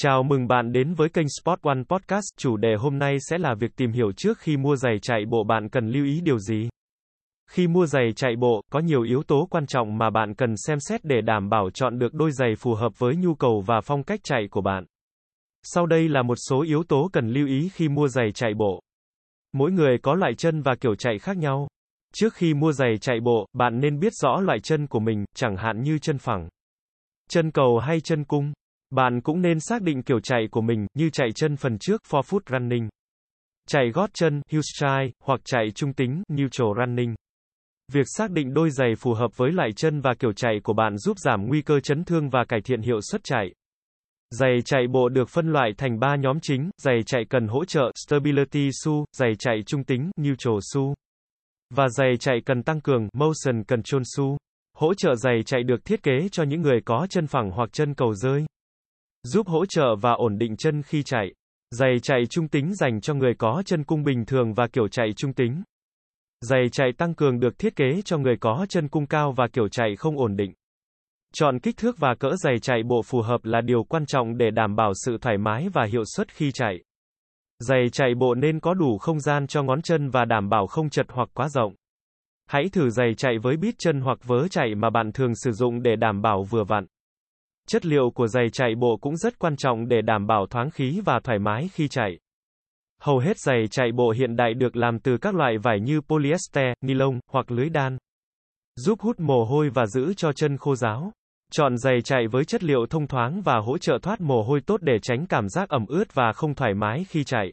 Chào 0.00 0.22
mừng 0.22 0.46
bạn 0.46 0.72
đến 0.72 0.94
với 0.94 1.08
kênh 1.08 1.26
Sport 1.28 1.60
One 1.62 1.82
Podcast. 1.88 2.24
Chủ 2.36 2.56
đề 2.56 2.74
hôm 2.78 2.98
nay 2.98 3.16
sẽ 3.20 3.38
là 3.38 3.54
việc 3.54 3.76
tìm 3.76 3.92
hiểu 3.92 4.12
trước 4.12 4.38
khi 4.38 4.56
mua 4.56 4.76
giày 4.76 4.98
chạy 5.02 5.24
bộ 5.28 5.44
bạn 5.44 5.68
cần 5.68 5.88
lưu 5.88 6.04
ý 6.04 6.20
điều 6.20 6.38
gì. 6.38 6.68
Khi 7.50 7.66
mua 7.66 7.86
giày 7.86 8.12
chạy 8.16 8.36
bộ, 8.36 8.62
có 8.72 8.80
nhiều 8.80 9.02
yếu 9.02 9.22
tố 9.22 9.46
quan 9.50 9.66
trọng 9.66 9.98
mà 9.98 10.10
bạn 10.10 10.34
cần 10.34 10.54
xem 10.56 10.80
xét 10.80 11.04
để 11.04 11.20
đảm 11.20 11.48
bảo 11.48 11.70
chọn 11.74 11.98
được 11.98 12.14
đôi 12.14 12.32
giày 12.32 12.54
phù 12.58 12.74
hợp 12.74 12.92
với 12.98 13.16
nhu 13.16 13.34
cầu 13.34 13.62
và 13.66 13.80
phong 13.80 14.02
cách 14.02 14.20
chạy 14.22 14.48
của 14.50 14.60
bạn. 14.60 14.84
Sau 15.62 15.86
đây 15.86 16.08
là 16.08 16.22
một 16.22 16.36
số 16.48 16.62
yếu 16.62 16.82
tố 16.88 17.10
cần 17.12 17.28
lưu 17.28 17.46
ý 17.46 17.68
khi 17.74 17.88
mua 17.88 18.08
giày 18.08 18.32
chạy 18.32 18.54
bộ. 18.54 18.80
Mỗi 19.52 19.72
người 19.72 19.98
có 20.02 20.14
loại 20.14 20.34
chân 20.34 20.62
và 20.62 20.74
kiểu 20.80 20.94
chạy 20.94 21.18
khác 21.18 21.36
nhau. 21.36 21.68
Trước 22.14 22.34
khi 22.34 22.54
mua 22.54 22.72
giày 22.72 22.98
chạy 23.00 23.20
bộ, 23.20 23.46
bạn 23.52 23.80
nên 23.80 23.98
biết 23.98 24.12
rõ 24.12 24.40
loại 24.40 24.60
chân 24.60 24.86
của 24.86 25.00
mình, 25.00 25.24
chẳng 25.34 25.56
hạn 25.56 25.82
như 25.82 25.98
chân 25.98 26.18
phẳng, 26.18 26.48
chân 27.30 27.50
cầu 27.50 27.78
hay 27.78 28.00
chân 28.00 28.24
cung. 28.24 28.52
Bạn 28.90 29.20
cũng 29.20 29.42
nên 29.42 29.60
xác 29.60 29.82
định 29.82 30.02
kiểu 30.02 30.20
chạy 30.20 30.48
của 30.50 30.60
mình, 30.60 30.86
như 30.94 31.10
chạy 31.10 31.28
chân 31.34 31.56
phần 31.56 31.78
trước 31.78 32.02
forefoot 32.10 32.40
running, 32.50 32.88
chạy 33.68 33.90
gót 33.90 34.10
chân 34.14 34.42
heel 34.50 34.62
stride, 34.62 35.10
hoặc 35.24 35.40
chạy 35.44 35.70
trung 35.74 35.92
tính 35.92 36.22
neutral 36.28 36.68
running. 36.78 37.14
Việc 37.92 38.06
xác 38.06 38.30
định 38.30 38.54
đôi 38.54 38.70
giày 38.70 38.94
phù 38.98 39.14
hợp 39.14 39.30
với 39.36 39.52
loại 39.52 39.70
chân 39.76 40.00
và 40.00 40.14
kiểu 40.18 40.32
chạy 40.32 40.60
của 40.64 40.72
bạn 40.72 40.98
giúp 40.98 41.18
giảm 41.18 41.46
nguy 41.46 41.62
cơ 41.62 41.80
chấn 41.80 42.04
thương 42.04 42.30
và 42.30 42.44
cải 42.48 42.60
thiện 42.60 42.82
hiệu 42.82 43.00
suất 43.10 43.20
chạy. 43.24 43.52
Giày 44.30 44.62
chạy 44.64 44.86
bộ 44.86 45.08
được 45.08 45.28
phân 45.28 45.52
loại 45.52 45.72
thành 45.78 45.98
3 45.98 46.16
nhóm 46.16 46.38
chính, 46.42 46.70
giày 46.78 47.02
chạy 47.06 47.24
cần 47.30 47.48
hỗ 47.48 47.64
trợ 47.64 47.92
stability 48.06 48.70
shoe, 48.84 48.94
giày 49.16 49.32
chạy 49.38 49.62
trung 49.66 49.84
tính 49.84 50.10
neutral 50.16 50.58
shoe 50.72 50.94
và 51.74 51.88
giày 51.88 52.16
chạy 52.20 52.40
cần 52.46 52.62
tăng 52.62 52.80
cường 52.80 53.08
motion 53.12 53.64
control 53.64 54.02
shoe. 54.16 54.36
Hỗ 54.76 54.94
trợ 54.94 55.14
giày 55.14 55.42
chạy 55.46 55.62
được 55.62 55.84
thiết 55.84 56.02
kế 56.02 56.28
cho 56.32 56.42
những 56.42 56.62
người 56.62 56.80
có 56.84 57.06
chân 57.10 57.26
phẳng 57.26 57.50
hoặc 57.50 57.72
chân 57.72 57.94
cầu 57.94 58.14
rơi 58.14 58.46
giúp 59.28 59.48
hỗ 59.48 59.66
trợ 59.66 59.96
và 60.00 60.12
ổn 60.12 60.38
định 60.38 60.56
chân 60.56 60.82
khi 60.82 61.02
chạy. 61.02 61.34
Giày 61.70 61.98
chạy 62.02 62.26
trung 62.30 62.48
tính 62.48 62.74
dành 62.74 63.00
cho 63.00 63.14
người 63.14 63.34
có 63.38 63.62
chân 63.66 63.84
cung 63.84 64.04
bình 64.04 64.24
thường 64.26 64.54
và 64.54 64.66
kiểu 64.66 64.88
chạy 64.88 65.12
trung 65.16 65.32
tính. 65.32 65.62
Giày 66.40 66.68
chạy 66.72 66.92
tăng 66.98 67.14
cường 67.14 67.40
được 67.40 67.58
thiết 67.58 67.76
kế 67.76 68.02
cho 68.04 68.18
người 68.18 68.36
có 68.40 68.66
chân 68.68 68.88
cung 68.88 69.06
cao 69.06 69.32
và 69.32 69.48
kiểu 69.52 69.68
chạy 69.68 69.96
không 69.96 70.18
ổn 70.18 70.36
định. 70.36 70.52
Chọn 71.34 71.58
kích 71.58 71.76
thước 71.76 71.98
và 71.98 72.14
cỡ 72.14 72.28
giày 72.36 72.58
chạy 72.58 72.82
bộ 72.82 73.02
phù 73.02 73.20
hợp 73.20 73.44
là 73.44 73.60
điều 73.60 73.84
quan 73.84 74.06
trọng 74.06 74.38
để 74.38 74.50
đảm 74.50 74.76
bảo 74.76 74.92
sự 75.04 75.18
thoải 75.20 75.38
mái 75.38 75.68
và 75.72 75.84
hiệu 75.84 76.02
suất 76.16 76.32
khi 76.32 76.50
chạy. 76.52 76.74
Giày 77.58 77.88
chạy 77.92 78.14
bộ 78.14 78.34
nên 78.34 78.60
có 78.60 78.74
đủ 78.74 78.98
không 78.98 79.20
gian 79.20 79.46
cho 79.46 79.62
ngón 79.62 79.82
chân 79.82 80.10
và 80.10 80.24
đảm 80.24 80.48
bảo 80.48 80.66
không 80.66 80.90
chật 80.90 81.06
hoặc 81.08 81.28
quá 81.34 81.48
rộng. 81.48 81.74
Hãy 82.46 82.68
thử 82.72 82.90
giày 82.90 83.14
chạy 83.16 83.38
với 83.42 83.56
bít 83.56 83.74
chân 83.78 84.00
hoặc 84.00 84.18
vớ 84.24 84.48
chạy 84.48 84.74
mà 84.74 84.90
bạn 84.90 85.12
thường 85.12 85.34
sử 85.34 85.52
dụng 85.52 85.82
để 85.82 85.96
đảm 85.96 86.22
bảo 86.22 86.42
vừa 86.42 86.64
vặn. 86.64 86.86
Chất 87.68 87.86
liệu 87.86 88.10
của 88.10 88.26
giày 88.26 88.50
chạy 88.52 88.74
bộ 88.74 88.96
cũng 89.00 89.16
rất 89.16 89.38
quan 89.38 89.56
trọng 89.56 89.88
để 89.88 90.02
đảm 90.02 90.26
bảo 90.26 90.46
thoáng 90.46 90.70
khí 90.70 91.00
và 91.04 91.20
thoải 91.24 91.38
mái 91.38 91.68
khi 91.72 91.88
chạy. 91.88 92.18
Hầu 93.00 93.18
hết 93.18 93.38
giày 93.38 93.66
chạy 93.70 93.92
bộ 93.92 94.10
hiện 94.10 94.36
đại 94.36 94.54
được 94.54 94.76
làm 94.76 94.98
từ 94.98 95.16
các 95.16 95.34
loại 95.34 95.58
vải 95.58 95.80
như 95.80 96.00
polyester, 96.00 96.72
nylon 96.80 97.20
hoặc 97.30 97.50
lưới 97.50 97.68
đan, 97.68 97.98
giúp 98.76 99.00
hút 99.00 99.20
mồ 99.20 99.44
hôi 99.44 99.70
và 99.70 99.86
giữ 99.86 100.14
cho 100.14 100.32
chân 100.32 100.56
khô 100.56 100.74
ráo. 100.74 101.12
Chọn 101.52 101.78
giày 101.78 102.02
chạy 102.04 102.26
với 102.26 102.44
chất 102.44 102.64
liệu 102.64 102.86
thông 102.90 103.06
thoáng 103.06 103.42
và 103.42 103.58
hỗ 103.58 103.78
trợ 103.78 103.98
thoát 104.02 104.20
mồ 104.20 104.42
hôi 104.42 104.60
tốt 104.66 104.82
để 104.82 104.98
tránh 105.02 105.26
cảm 105.26 105.48
giác 105.48 105.68
ẩm 105.68 105.86
ướt 105.88 106.14
và 106.14 106.32
không 106.32 106.54
thoải 106.54 106.74
mái 106.74 107.04
khi 107.08 107.24
chạy. 107.24 107.52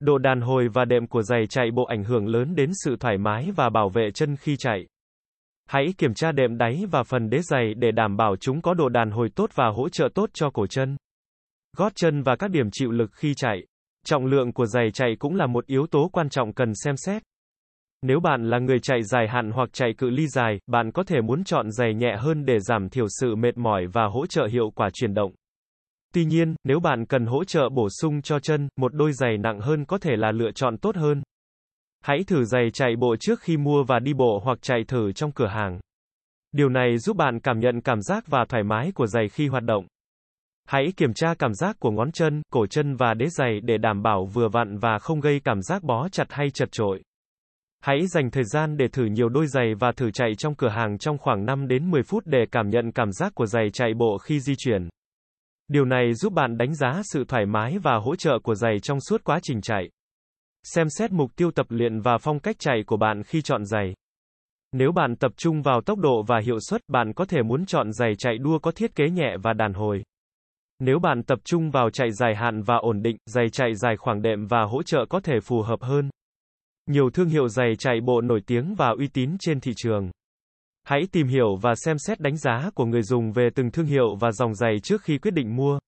Độ 0.00 0.18
đàn 0.18 0.40
hồi 0.40 0.68
và 0.68 0.84
đệm 0.84 1.06
của 1.06 1.22
giày 1.22 1.46
chạy 1.46 1.70
bộ 1.70 1.84
ảnh 1.84 2.04
hưởng 2.04 2.26
lớn 2.26 2.54
đến 2.54 2.70
sự 2.84 2.96
thoải 3.00 3.18
mái 3.18 3.50
và 3.56 3.70
bảo 3.70 3.88
vệ 3.88 4.10
chân 4.14 4.36
khi 4.36 4.56
chạy. 4.56 4.86
Hãy 5.66 5.86
kiểm 5.98 6.14
tra 6.14 6.32
đệm 6.32 6.58
đáy 6.58 6.84
và 6.90 7.02
phần 7.02 7.30
đế 7.30 7.38
giày 7.42 7.74
để 7.74 7.90
đảm 7.90 8.16
bảo 8.16 8.36
chúng 8.40 8.62
có 8.62 8.74
độ 8.74 8.88
đàn 8.88 9.10
hồi 9.10 9.28
tốt 9.34 9.50
và 9.54 9.68
hỗ 9.68 9.88
trợ 9.88 10.08
tốt 10.14 10.30
cho 10.34 10.50
cổ 10.50 10.66
chân, 10.66 10.96
gót 11.76 11.92
chân 11.94 12.22
và 12.22 12.36
các 12.36 12.50
điểm 12.50 12.68
chịu 12.72 12.90
lực 12.90 13.10
khi 13.12 13.34
chạy. 13.34 13.66
Trọng 14.04 14.26
lượng 14.26 14.52
của 14.52 14.66
giày 14.66 14.90
chạy 14.90 15.16
cũng 15.18 15.34
là 15.34 15.46
một 15.46 15.66
yếu 15.66 15.86
tố 15.86 16.10
quan 16.12 16.28
trọng 16.28 16.52
cần 16.52 16.72
xem 16.74 16.96
xét. 16.96 17.22
Nếu 18.02 18.20
bạn 18.20 18.50
là 18.50 18.58
người 18.58 18.78
chạy 18.82 19.02
dài 19.02 19.28
hạn 19.28 19.50
hoặc 19.50 19.68
chạy 19.72 19.94
cự 19.98 20.10
ly 20.10 20.26
dài, 20.26 20.58
bạn 20.66 20.92
có 20.92 21.02
thể 21.02 21.20
muốn 21.20 21.44
chọn 21.44 21.70
giày 21.70 21.94
nhẹ 21.94 22.16
hơn 22.18 22.44
để 22.44 22.60
giảm 22.60 22.88
thiểu 22.88 23.06
sự 23.20 23.34
mệt 23.34 23.56
mỏi 23.56 23.86
và 23.92 24.06
hỗ 24.06 24.26
trợ 24.26 24.46
hiệu 24.46 24.70
quả 24.74 24.88
chuyển 24.94 25.14
động. 25.14 25.32
Tuy 26.14 26.24
nhiên, 26.24 26.54
nếu 26.64 26.80
bạn 26.80 27.06
cần 27.06 27.26
hỗ 27.26 27.44
trợ 27.44 27.68
bổ 27.68 27.88
sung 28.00 28.22
cho 28.22 28.38
chân, 28.38 28.68
một 28.76 28.94
đôi 28.94 29.12
giày 29.12 29.38
nặng 29.38 29.60
hơn 29.60 29.84
có 29.84 29.98
thể 29.98 30.16
là 30.16 30.32
lựa 30.32 30.50
chọn 30.54 30.78
tốt 30.78 30.96
hơn. 30.96 31.22
Hãy 32.02 32.18
thử 32.26 32.44
giày 32.44 32.70
chạy 32.70 32.96
bộ 32.96 33.16
trước 33.20 33.40
khi 33.40 33.56
mua 33.56 33.84
và 33.84 33.98
đi 33.98 34.14
bộ 34.14 34.40
hoặc 34.44 34.58
chạy 34.62 34.84
thử 34.88 35.12
trong 35.12 35.32
cửa 35.32 35.48
hàng. 35.48 35.80
Điều 36.52 36.68
này 36.68 36.98
giúp 36.98 37.16
bạn 37.16 37.40
cảm 37.40 37.60
nhận 37.60 37.80
cảm 37.80 38.02
giác 38.02 38.24
và 38.26 38.44
thoải 38.48 38.62
mái 38.62 38.92
của 38.94 39.06
giày 39.06 39.28
khi 39.28 39.48
hoạt 39.48 39.62
động. 39.62 39.86
Hãy 40.68 40.86
kiểm 40.96 41.14
tra 41.14 41.34
cảm 41.38 41.54
giác 41.54 41.76
của 41.78 41.90
ngón 41.90 42.12
chân, 42.12 42.42
cổ 42.52 42.66
chân 42.66 42.96
và 42.96 43.14
đế 43.14 43.26
giày 43.26 43.60
để 43.60 43.78
đảm 43.78 44.02
bảo 44.02 44.24
vừa 44.24 44.48
vặn 44.48 44.78
và 44.78 44.98
không 44.98 45.20
gây 45.20 45.40
cảm 45.44 45.62
giác 45.62 45.82
bó 45.82 46.08
chặt 46.08 46.26
hay 46.30 46.50
chật 46.50 46.68
trội. 46.72 47.02
Hãy 47.82 48.06
dành 48.06 48.30
thời 48.30 48.44
gian 48.44 48.76
để 48.76 48.88
thử 48.88 49.04
nhiều 49.04 49.28
đôi 49.28 49.46
giày 49.46 49.74
và 49.74 49.92
thử 49.92 50.10
chạy 50.10 50.34
trong 50.38 50.54
cửa 50.54 50.68
hàng 50.68 50.98
trong 50.98 51.18
khoảng 51.18 51.44
5 51.46 51.68
đến 51.68 51.90
10 51.90 52.02
phút 52.02 52.22
để 52.26 52.44
cảm 52.52 52.68
nhận 52.68 52.92
cảm 52.92 53.12
giác 53.12 53.32
của 53.34 53.46
giày 53.46 53.70
chạy 53.72 53.94
bộ 53.94 54.18
khi 54.18 54.40
di 54.40 54.54
chuyển. 54.58 54.88
Điều 55.68 55.84
này 55.84 56.14
giúp 56.14 56.32
bạn 56.32 56.58
đánh 56.58 56.74
giá 56.74 57.00
sự 57.12 57.24
thoải 57.28 57.46
mái 57.46 57.78
và 57.78 57.96
hỗ 57.96 58.16
trợ 58.16 58.38
của 58.42 58.54
giày 58.54 58.80
trong 58.82 59.00
suốt 59.00 59.24
quá 59.24 59.38
trình 59.42 59.60
chạy. 59.60 59.88
Xem 60.74 60.88
xét 60.88 61.12
mục 61.12 61.30
tiêu 61.36 61.50
tập 61.50 61.66
luyện 61.68 62.00
và 62.00 62.18
phong 62.18 62.38
cách 62.38 62.56
chạy 62.58 62.82
của 62.86 62.96
bạn 62.96 63.22
khi 63.22 63.42
chọn 63.42 63.64
giày. 63.64 63.94
Nếu 64.72 64.92
bạn 64.92 65.16
tập 65.16 65.32
trung 65.36 65.62
vào 65.62 65.80
tốc 65.80 65.98
độ 65.98 66.22
và 66.22 66.40
hiệu 66.44 66.60
suất, 66.60 66.80
bạn 66.88 67.12
có 67.12 67.24
thể 67.24 67.42
muốn 67.42 67.66
chọn 67.66 67.92
giày 67.92 68.14
chạy 68.18 68.38
đua 68.38 68.58
có 68.58 68.70
thiết 68.70 68.94
kế 68.94 69.10
nhẹ 69.10 69.36
và 69.42 69.52
đàn 69.52 69.72
hồi. 69.72 70.02
Nếu 70.78 70.98
bạn 70.98 71.22
tập 71.22 71.38
trung 71.44 71.70
vào 71.70 71.90
chạy 71.90 72.12
dài 72.12 72.34
hạn 72.34 72.62
và 72.62 72.76
ổn 72.76 73.02
định, 73.02 73.16
giày 73.26 73.50
chạy 73.52 73.74
dài 73.74 73.96
khoảng 73.96 74.22
đệm 74.22 74.46
và 74.46 74.62
hỗ 74.62 74.82
trợ 74.82 75.06
có 75.08 75.20
thể 75.20 75.40
phù 75.40 75.62
hợp 75.62 75.82
hơn. 75.82 76.10
Nhiều 76.86 77.10
thương 77.10 77.28
hiệu 77.28 77.48
giày 77.48 77.76
chạy 77.78 78.00
bộ 78.00 78.20
nổi 78.20 78.40
tiếng 78.46 78.74
và 78.74 78.88
uy 78.98 79.08
tín 79.08 79.36
trên 79.40 79.60
thị 79.60 79.72
trường. 79.76 80.10
Hãy 80.84 81.00
tìm 81.12 81.26
hiểu 81.26 81.56
và 81.56 81.74
xem 81.74 81.98
xét 81.98 82.20
đánh 82.20 82.36
giá 82.36 82.70
của 82.74 82.84
người 82.84 83.02
dùng 83.02 83.32
về 83.32 83.48
từng 83.54 83.70
thương 83.70 83.86
hiệu 83.86 84.16
và 84.20 84.32
dòng 84.32 84.54
giày 84.54 84.80
trước 84.82 85.02
khi 85.02 85.18
quyết 85.18 85.34
định 85.34 85.56
mua. 85.56 85.78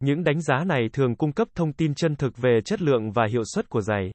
Những 0.00 0.24
đánh 0.24 0.40
giá 0.40 0.64
này 0.64 0.88
thường 0.92 1.16
cung 1.16 1.32
cấp 1.32 1.48
thông 1.54 1.72
tin 1.72 1.94
chân 1.94 2.16
thực 2.16 2.36
về 2.36 2.60
chất 2.64 2.82
lượng 2.82 3.12
và 3.12 3.26
hiệu 3.30 3.42
suất 3.54 3.68
của 3.68 3.80
giày. 3.80 4.10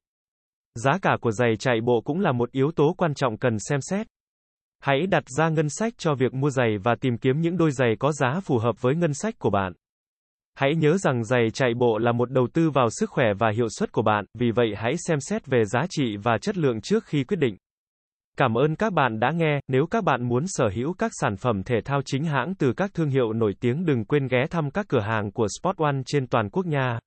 Giá 0.75 0.97
cả 1.01 1.18
của 1.22 1.31
giày 1.31 1.56
chạy 1.59 1.81
bộ 1.81 2.01
cũng 2.06 2.19
là 2.19 2.31
một 2.31 2.51
yếu 2.51 2.72
tố 2.72 2.94
quan 2.97 3.13
trọng 3.13 3.38
cần 3.38 3.57
xem 3.69 3.79
xét. 3.81 4.07
Hãy 4.79 5.07
đặt 5.07 5.23
ra 5.38 5.50
ngân 5.50 5.69
sách 5.69 5.94
cho 5.97 6.16
việc 6.16 6.34
mua 6.34 6.50
giày 6.50 6.78
và 6.84 6.96
tìm 7.01 7.18
kiếm 7.18 7.41
những 7.41 7.57
đôi 7.57 7.72
giày 7.72 7.96
có 8.00 8.12
giá 8.12 8.40
phù 8.44 8.57
hợp 8.57 8.81
với 8.81 8.96
ngân 8.96 9.13
sách 9.13 9.35
của 9.40 9.50
bạn. 9.50 9.73
Hãy 10.56 10.75
nhớ 10.75 10.97
rằng 10.97 11.23
giày 11.23 11.50
chạy 11.53 11.73
bộ 11.73 11.97
là 11.97 12.12
một 12.12 12.31
đầu 12.31 12.47
tư 12.53 12.69
vào 12.69 12.88
sức 12.90 13.09
khỏe 13.09 13.34
và 13.40 13.52
hiệu 13.56 13.67
suất 13.69 13.91
của 13.91 14.02
bạn, 14.02 14.25
vì 14.34 14.52
vậy 14.52 14.73
hãy 14.78 14.94
xem 15.07 15.19
xét 15.19 15.47
về 15.47 15.66
giá 15.66 15.81
trị 15.90 16.17
và 16.23 16.38
chất 16.41 16.57
lượng 16.57 16.81
trước 16.81 17.06
khi 17.06 17.23
quyết 17.23 17.38
định. 17.38 17.57
Cảm 18.38 18.57
ơn 18.57 18.75
các 18.75 18.94
bạn 18.94 19.19
đã 19.19 19.31
nghe, 19.31 19.59
nếu 19.68 19.85
các 19.91 20.03
bạn 20.03 20.28
muốn 20.28 20.44
sở 20.47 20.69
hữu 20.75 20.94
các 20.94 21.12
sản 21.22 21.38
phẩm 21.38 21.63
thể 21.63 21.81
thao 21.85 22.01
chính 22.06 22.23
hãng 22.23 22.56
từ 22.56 22.73
các 22.73 22.94
thương 22.94 23.09
hiệu 23.09 23.34
nổi 23.34 23.53
tiếng 23.59 23.85
đừng 23.85 24.06
quên 24.06 24.28
ghé 24.28 24.46
thăm 24.50 24.72
các 24.72 24.85
cửa 24.90 25.00
hàng 25.00 25.31
của 25.31 25.47
Sport 25.59 25.78
One 25.78 25.96
trên 26.06 26.28
toàn 26.28 26.50
quốc 26.50 26.66
nha. 26.66 27.00